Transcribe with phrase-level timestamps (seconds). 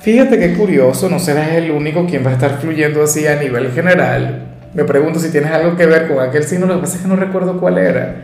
[0.00, 3.70] fíjate qué curioso, no serás el único quien va a estar fluyendo así a nivel
[3.72, 4.46] general.
[4.74, 7.08] Me pregunto si tienes algo que ver con aquel signo, lo que pasa es que
[7.08, 8.22] no recuerdo cuál era.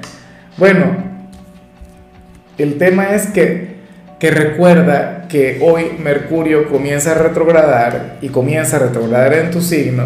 [0.56, 0.96] Bueno,
[2.56, 3.76] el tema es que,
[4.18, 10.04] que recuerda que hoy Mercurio comienza a retrogradar y comienza a retrogradar en tu signo.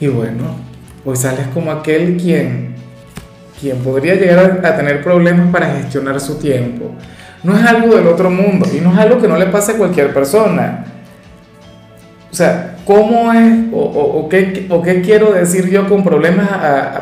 [0.00, 0.56] Y bueno,
[1.04, 2.74] pues sales como aquel quien,
[3.60, 6.94] quien podría llegar a, a tener problemas para gestionar su tiempo
[7.42, 9.76] no es algo del otro mundo y no es algo que no le pase a
[9.76, 10.84] cualquier persona.
[12.30, 16.48] O sea, ¿cómo es o, qué, o qué, quiero decir yo con problemas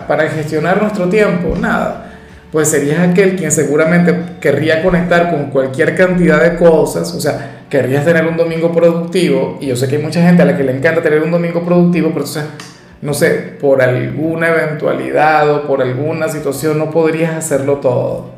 [0.07, 1.55] para gestionar nuestro tiempo?
[1.61, 2.13] Nada.
[2.53, 8.05] Pues serías aquel quien seguramente querría conectar con cualquier cantidad de cosas, o sea, querrías
[8.05, 10.77] tener un domingo productivo, y yo sé que hay mucha gente a la que le
[10.77, 12.29] encanta tener un domingo productivo, pero o
[13.03, 18.31] no sé, por alguna eventualidad o por alguna situación no podrías hacerlo todo.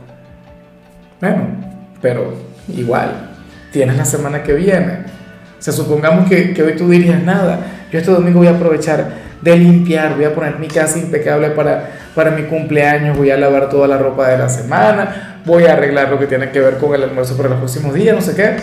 [1.20, 1.67] Bueno,
[2.00, 2.34] pero
[2.74, 3.30] igual,
[3.72, 5.04] tienes la semana que viene.
[5.58, 7.60] O sea, supongamos que, que, hoy tú dirías nada,
[7.90, 11.90] yo este domingo voy a aprovechar de limpiar, voy a poner mi casa impecable para,
[12.14, 16.10] para mi cumpleaños, voy a lavar toda la ropa de la semana, voy a arreglar
[16.10, 18.56] lo que tiene que ver con el almuerzo para los próximos días, no sé qué.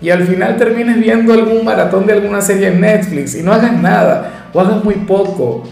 [0.00, 3.72] Y al final termines viendo algún maratón de alguna serie en Netflix y no hagas
[3.72, 5.64] nada o hagas muy poco.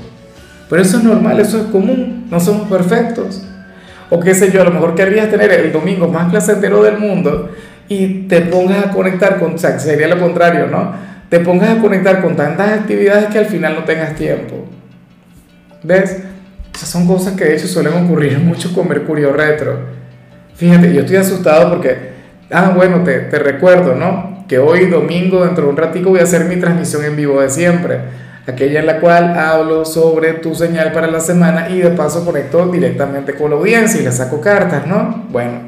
[0.68, 3.44] Pero eso es normal, eso es común, no somos perfectos
[4.10, 7.50] o qué sé yo, a lo mejor querrías tener el domingo más placentero del mundo
[7.88, 10.92] y te pongas a conectar con, sería lo contrario, ¿no?
[11.28, 14.66] Te pongas a conectar con tantas actividades que al final no tengas tiempo.
[15.84, 16.18] ¿Ves?
[16.74, 19.78] Esas son cosas que de hecho suelen ocurrir mucho con Mercurio retro.
[20.56, 22.10] Fíjate, yo estoy asustado porque,
[22.50, 24.44] ah, bueno, te, te recuerdo, ¿no?
[24.48, 27.48] Que hoy domingo, dentro de un ratico, voy a hacer mi transmisión en vivo de
[27.48, 28.00] siempre
[28.50, 32.66] aquella en la cual hablo sobre tu señal para la semana y de paso conecto
[32.66, 35.26] directamente con la audiencia y le saco cartas, ¿no?
[35.30, 35.60] Bueno,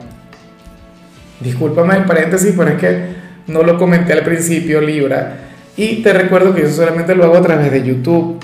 [1.41, 3.07] discúlpame el paréntesis, pero es que
[3.47, 5.35] no lo comenté al principio, Libra.
[5.77, 8.41] Y te recuerdo que yo solamente lo hago a través de YouTube.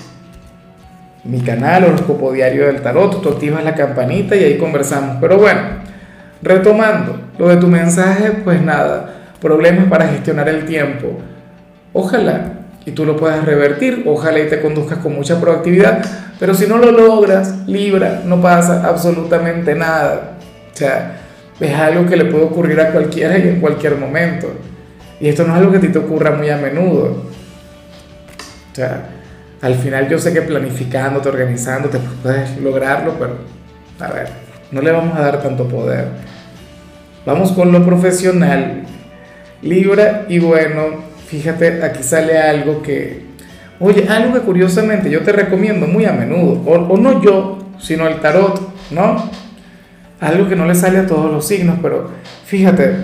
[1.25, 5.19] Mi canal, Horóscopo Diario del Tarot, tú activas la campanita y ahí conversamos.
[5.21, 5.61] Pero bueno,
[6.43, 11.19] retomando lo de tu mensaje, pues nada, problemas para gestionar el tiempo.
[11.93, 12.58] Ojalá
[12.89, 14.05] y tú lo puedas revertir.
[14.07, 16.03] Ojalá y te conduzcas con mucha proactividad,
[16.41, 20.39] pero si no lo logras, Libra, no pasa absolutamente nada.
[20.73, 21.21] O sea,
[21.61, 24.51] es algo que le puede ocurrir a cualquiera y en cualquier momento.
[25.21, 27.25] Y esto no es algo que a ti te ocurra muy a menudo.
[28.73, 29.11] O sea,
[29.61, 33.37] al final yo sé que planificándote, organizándote, puedes lograrlo, pero
[34.01, 34.29] a ver,
[34.71, 36.07] no le vamos a dar tanto poder.
[37.27, 38.85] Vamos con lo profesional.
[39.61, 43.23] Libra, y bueno, fíjate, aquí sale algo que,
[43.81, 48.21] oye, algo que curiosamente yo te recomiendo muy a menudo, o, no yo, sino el
[48.21, 48.59] tarot,
[48.91, 49.31] ¿no?
[50.21, 52.11] Algo que no le sale a todos los signos, pero
[52.47, 52.97] fíjate,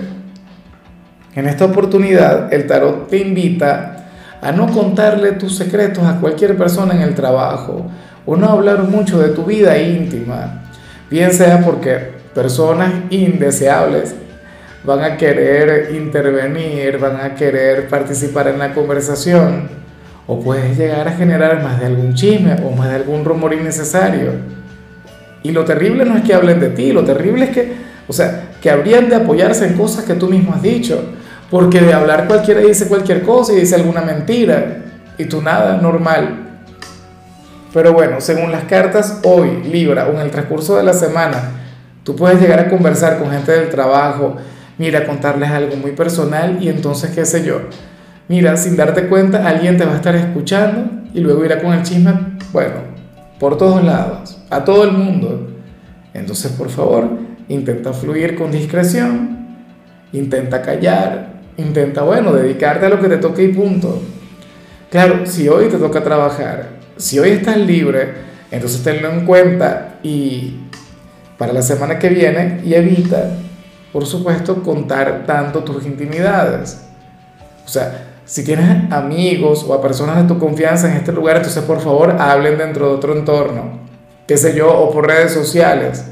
[1.35, 4.07] en esta oportunidad el tarot te invita
[4.41, 7.85] a no contarle tus secretos a cualquier persona en el trabajo,
[8.25, 10.63] o no hablar mucho de tu vida íntima,
[11.11, 14.15] bien sea porque personas indeseables
[14.85, 19.67] van a querer intervenir, van a querer participar en la conversación,
[20.27, 24.31] o puedes llegar a generar más de algún chisme o más de algún rumor innecesario.
[25.43, 27.73] Y lo terrible no es que hablen de ti, lo terrible es que,
[28.07, 31.03] o sea, que habrían de apoyarse en cosas que tú mismo has dicho,
[31.51, 34.77] porque de hablar cualquiera dice cualquier cosa y dice alguna mentira,
[35.17, 36.41] y tú nada, normal.
[37.73, 41.51] Pero bueno, según las cartas, hoy, Libra, o en el transcurso de la semana,
[42.03, 44.37] tú puedes llegar a conversar con gente del trabajo,
[44.77, 47.61] mira, contarles algo muy personal y entonces, qué sé yo,
[48.27, 51.83] mira, sin darte cuenta, alguien te va a estar escuchando y luego irá con el
[51.83, 52.13] chisme,
[52.51, 52.75] bueno,
[53.39, 55.49] por todos lados, a todo el mundo.
[56.13, 57.09] Entonces, por favor,
[57.47, 59.47] intenta fluir con discreción,
[60.13, 64.01] intenta callar, intenta, bueno, dedicarte a lo que te toque y punto.
[64.89, 68.13] Claro, si hoy te toca trabajar, si hoy estás libre,
[68.51, 70.61] entonces tenlo en cuenta y
[71.37, 73.37] para la semana que viene y evita
[73.95, 76.81] por supuesto, contar tanto tus intimidades.
[77.65, 81.63] O sea, si tienes amigos o a personas de tu confianza en este lugar, entonces
[81.63, 83.79] por favor hablen dentro de otro entorno,
[84.27, 86.03] qué sé yo, o por redes sociales.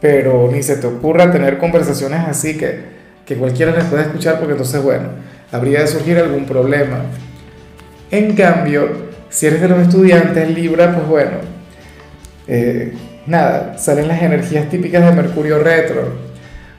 [0.00, 2.86] Pero ni se te ocurra tener conversaciones así que,
[3.26, 5.08] que cualquiera les pueda escuchar, porque entonces, bueno,
[5.52, 7.02] habría de surgir algún problema.
[8.10, 8.88] En cambio,
[9.28, 11.36] si eres de los estudiantes Libra, pues bueno,
[12.46, 12.94] eh,
[13.28, 16.28] nada, salen las energías típicas de Mercurio retro.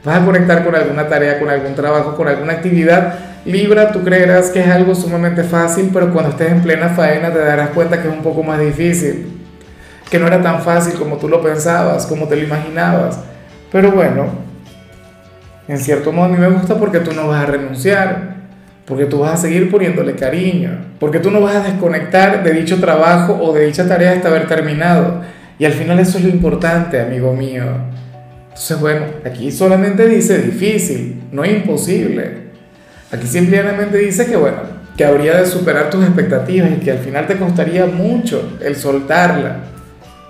[0.04, 3.14] Vas a conectar con alguna tarea, con algún trabajo, con alguna actividad.
[3.44, 7.38] Libra, tú creerás que es algo sumamente fácil, pero cuando estés en plena faena te
[7.38, 9.40] darás cuenta que es un poco más difícil.
[10.10, 13.20] Que no era tan fácil como tú lo pensabas, como te lo imaginabas.
[13.70, 14.26] Pero bueno,
[15.68, 18.34] en cierto modo a mí me gusta porque tú no vas a renunciar,
[18.86, 22.80] porque tú vas a seguir poniéndole cariño, porque tú no vas a desconectar de dicho
[22.80, 25.20] trabajo o de dicha tarea hasta haber terminado.
[25.60, 27.64] Y al final eso es lo importante, amigo mío.
[28.44, 32.44] Entonces, bueno, aquí solamente dice difícil, no imposible.
[33.12, 34.56] Aquí simplemente dice que, bueno,
[34.96, 39.58] que habría de superar tus expectativas y que al final te costaría mucho el soltarla.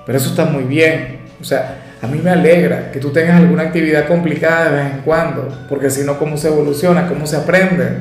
[0.04, 1.20] Pero eso está muy bien.
[1.40, 5.00] O sea, a mí me alegra que tú tengas alguna actividad complicada de vez en
[5.02, 7.06] cuando, porque si no, ¿cómo se evoluciona?
[7.06, 7.98] ¿Cómo se aprende?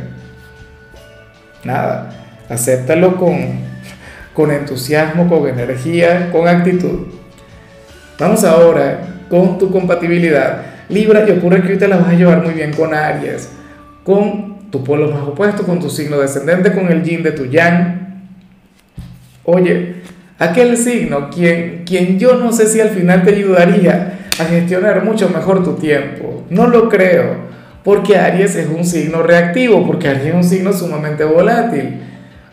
[1.63, 2.09] Nada,
[2.49, 3.37] acéptalo con,
[4.33, 7.18] con entusiasmo, con energía, con actitud.
[8.19, 8.99] Vamos ahora
[9.29, 10.61] con tu compatibilidad.
[10.89, 13.49] Libra, y ocurre que hoy te la vas a llevar muy bien con Aries,
[14.03, 18.23] con tu polo más opuesto, con tu signo descendente, con el yin de tu yang.
[19.45, 19.95] Oye,
[20.37, 25.29] aquel signo, quien, quien yo no sé si al final te ayudaría a gestionar mucho
[25.29, 26.43] mejor tu tiempo.
[26.49, 27.35] No lo creo,
[27.85, 32.01] porque Aries es un signo reactivo, porque Aries es un signo sumamente volátil.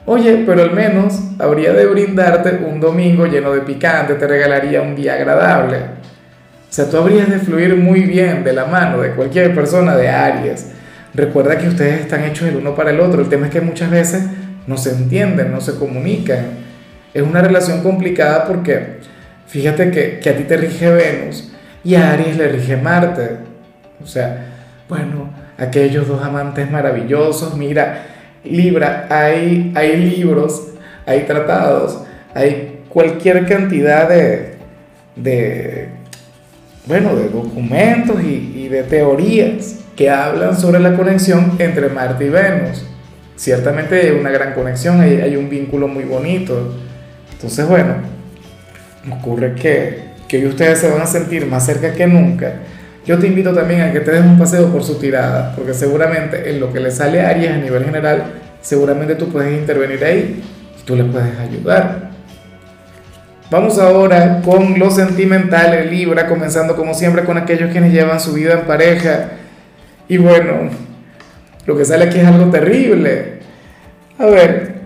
[0.06, 4.94] Oye, pero al menos habría de brindarte un domingo lleno de picante, te regalaría un
[4.94, 5.76] día agradable.
[5.78, 10.08] O sea, tú habrías de fluir muy bien de la mano de cualquier persona de
[10.08, 10.72] Aries.
[11.12, 13.20] Recuerda que ustedes están hechos el uno para el otro.
[13.20, 14.24] El tema es que muchas veces
[14.66, 16.66] no se entienden, no se comunican
[17.16, 18.98] es una relación complicada porque
[19.46, 21.50] fíjate que, que a ti te rige Venus
[21.82, 23.38] y a Aries le rige Marte.
[24.04, 24.48] O sea,
[24.86, 28.04] bueno, aquellos dos amantes maravillosos, mira,
[28.50, 30.68] Libra, hay, hay libros,
[31.04, 32.02] hay tratados,
[32.34, 34.54] hay cualquier cantidad de,
[35.16, 35.88] de
[36.86, 42.84] bueno, de documentos y, de teorías que hablan sobre la conexión entre Marte y Venus.
[43.36, 46.74] Ciertamente hay una gran conexión, hay, hay un vínculo muy bonito.
[47.32, 47.94] Entonces, bueno,
[49.10, 52.54] ocurre que, que hoy ustedes se van a sentir más cerca que nunca.
[53.06, 56.50] Yo te invito también a que te des un paseo por su tirada, porque seguramente
[56.50, 58.24] en lo que le sale a Aries a nivel general,
[58.60, 60.42] seguramente tú puedes intervenir ahí
[60.76, 62.10] y tú le puedes ayudar.
[63.48, 68.54] Vamos ahora con lo sentimental, Libra, comenzando como siempre con aquellos quienes llevan su vida
[68.54, 69.28] en pareja.
[70.08, 70.68] Y bueno,
[71.64, 73.38] lo que sale aquí es algo terrible.
[74.18, 74.80] A ver,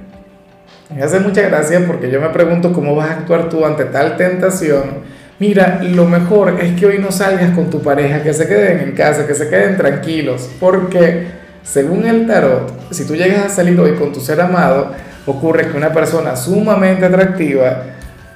[0.94, 4.18] me hace mucha gracia porque yo me pregunto cómo vas a actuar tú ante tal
[4.18, 4.99] tentación.
[5.40, 8.92] Mira, lo mejor es que hoy no salgas con tu pareja, que se queden en
[8.92, 11.28] casa, que se queden tranquilos, porque
[11.62, 14.92] según el tarot, si tú llegas a salir hoy con tu ser amado,
[15.24, 17.84] ocurre que una persona sumamente atractiva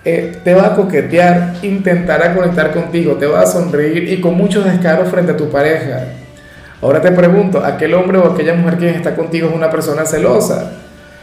[0.02, 4.62] eh, te va a coquetear, intentará conectar contigo, te va a sonreír y con mucho
[4.62, 6.06] descaro frente a tu pareja.
[6.80, 10.72] Ahora te pregunto, ¿aquel hombre o aquella mujer quien está contigo es una persona celosa?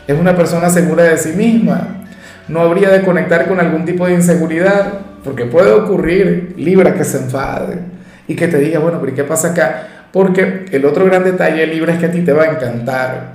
[0.08, 2.04] es una persona segura de sí misma.
[2.48, 7.18] No habría de conectar con algún tipo de inseguridad, porque puede ocurrir, Libra, que se
[7.18, 7.80] enfade
[8.28, 9.88] y que te diga, bueno, pero ¿qué pasa acá?
[10.12, 13.34] Porque el otro gran detalle de Libra es que a ti te va a encantar.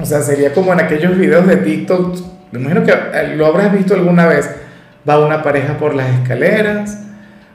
[0.00, 2.16] O sea, sería como en aquellos videos de TikTok,
[2.52, 4.48] me imagino que eh, lo habrás visto alguna vez,
[5.08, 6.98] va una pareja por las escaleras,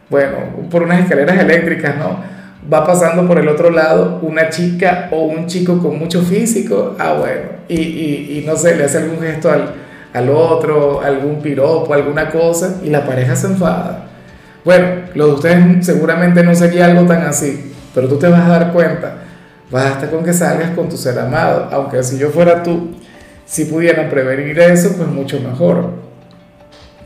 [0.09, 0.37] bueno,
[0.69, 2.37] por unas escaleras eléctricas, ¿no?
[2.71, 7.13] va pasando por el otro lado una chica o un chico con mucho físico, ah
[7.13, 9.73] bueno, y, y, y no sé, le hace algún gesto al,
[10.13, 14.07] al, otro, algún piropo, alguna cosa, y la pareja se enfada.
[14.63, 18.49] Bueno, lo de ustedes seguramente no sería algo tan así, pero tú te vas a
[18.49, 19.17] dar cuenta,
[19.71, 22.95] basta con que salgas con tu ser amado, aunque si yo fuera tú,
[23.45, 25.91] si pudieran prevenir eso, pues mucho mejor.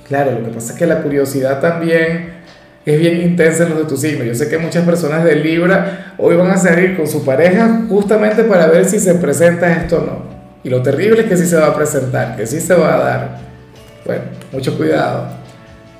[0.08, 2.42] Claro, lo que pasa es que la curiosidad también
[2.86, 4.24] es bien intensa en los de tu signo.
[4.24, 8.44] Yo sé que muchas personas de Libra hoy van a salir con su pareja justamente
[8.44, 10.31] para ver si se presenta esto o no.
[10.64, 12.98] Y lo terrible es que sí se va a presentar, que sí se va a
[12.98, 13.38] dar.
[14.06, 15.28] Bueno, mucho cuidado.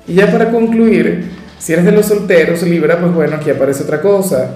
[0.06, 4.00] Y ya para concluir, si eres de los solteros, Libra, pues bueno, aquí aparece otra
[4.00, 4.50] cosa.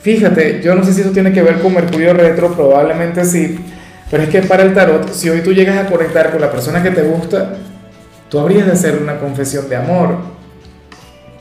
[0.00, 3.58] Fíjate, yo no sé si eso tiene que ver con Mercurio retro, probablemente sí,
[4.10, 6.82] pero es que para el tarot, si hoy tú llegas a conectar con la persona
[6.82, 7.54] que te gusta,
[8.30, 10.40] tú habrías de hacer una confesión de amor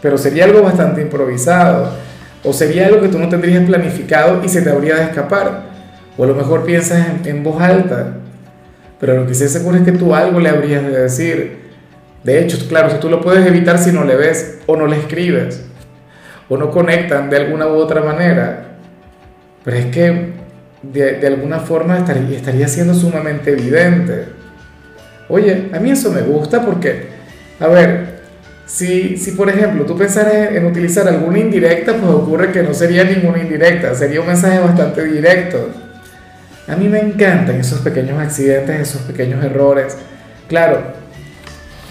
[0.01, 1.91] pero sería algo bastante improvisado,
[2.43, 5.68] o sería algo que tú no tendrías planificado y se te habría de escapar,
[6.19, 8.17] o a lo mejor piensas en, voz alta,
[8.99, 11.59] pero lo que sí seguro es que tú algo le habrías de decir.
[12.25, 15.63] De hecho, claro, tú lo puedes evitar si no le ves o no le escribes,
[16.49, 18.65] o no conectan de alguna u otra manera,
[19.63, 20.33] pero es que
[20.83, 24.25] de, alguna forma estaría, estaría siendo sumamente evidente.
[25.29, 27.07] Oye, a mí eso me gusta porque,
[27.61, 28.19] a ver,
[28.65, 33.05] si, si por ejemplo tú pensaras en utilizar alguna indirecta, pues ocurre que no sería
[33.05, 35.87] ninguna indirecta, sería un mensaje bastante directo.
[36.69, 39.97] A mí me encantan esos pequeños accidentes, esos pequeños errores.
[40.47, 40.81] Claro,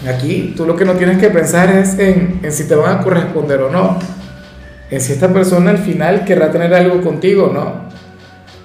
[0.07, 3.61] aquí tú lo que no tienes que pensar es en, si te van a corresponder
[3.61, 3.99] o no,
[4.89, 7.89] en si esta persona al final querrá tener algo contigo o no.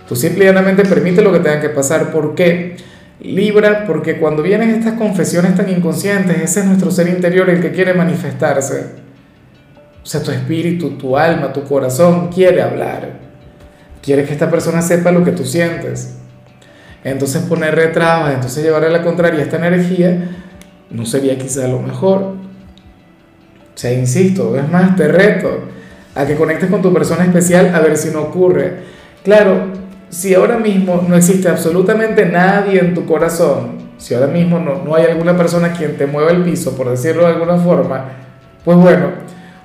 [0.08, 2.12] Tú simplemente permite lo que tenga que pasar.
[2.12, 2.76] ¿Por qué?
[3.20, 7.72] Libra, porque cuando vienen estas confesiones tan inconscientes, ese es nuestro ser interior el que
[7.72, 8.86] quiere manifestarse.
[10.02, 13.23] O sea, tu espíritu, tu alma, tu corazón quiere hablar.
[14.04, 16.16] Quiere que esta persona sepa lo que tú sientes.
[17.04, 20.30] Entonces poner retrabas, entonces llevarle a la contraria esta energía,
[20.90, 22.20] no sería quizá lo mejor.
[22.20, 25.60] O sea, insisto, es más, te reto
[26.14, 28.80] a que conectes con tu persona especial a ver si no ocurre.
[29.24, 29.68] Claro,
[30.10, 34.94] si ahora mismo no existe absolutamente nadie en tu corazón, si ahora mismo no, no
[34.94, 38.10] hay alguna persona quien te mueva el piso, por decirlo de alguna forma,
[38.64, 39.12] pues bueno,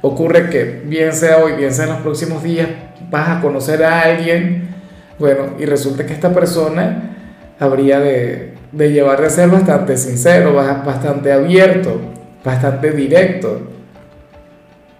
[0.01, 2.69] ocurre que bien sea hoy, bien sea en los próximos días,
[3.09, 4.69] vas a conocer a alguien,
[5.17, 7.15] bueno, y resulta que esta persona
[7.59, 11.99] habría de, de llevar de ser bastante sincero, bastante abierto,
[12.43, 13.61] bastante directo.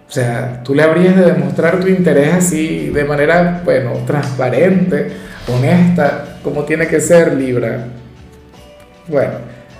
[0.08, 5.06] O sea, tú le habrías de demostrar tu interés así, de manera, bueno, transparente,
[5.46, 7.86] honesta, como tiene que ser Libra.
[9.06, 9.34] Bueno,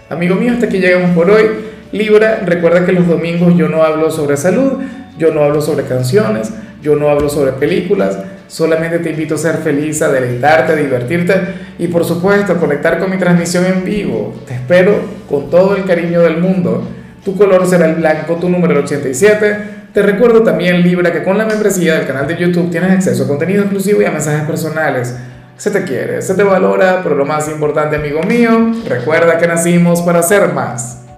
[0.08, 1.46] amigo mío, hasta aquí llegamos por hoy.
[1.92, 4.74] Libra, recuerda que los domingos yo no hablo sobre salud,
[5.18, 8.18] yo no hablo sobre canciones, yo no hablo sobre películas,
[8.48, 11.34] solamente te invito a ser feliz, a deleitarte, a divertirte
[11.78, 14.34] y por supuesto a conectar con mi transmisión en vivo.
[14.46, 16.82] Te espero con todo el cariño del mundo.
[17.24, 21.36] Tu color será el blanco, tu número el 87 te recuerdo también, Libra, que con
[21.36, 25.16] la membresía del canal de YouTube tienes acceso a contenido exclusivo y a mensajes personales.
[25.56, 30.00] Se te quiere, se te valora, pero lo más importante, amigo mío, recuerda que nacimos
[30.02, 31.09] para ser más.